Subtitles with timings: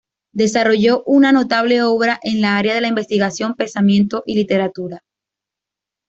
[0.33, 5.03] Desarrolló una notable obra en el área de la investigación, pensamiento y literatura.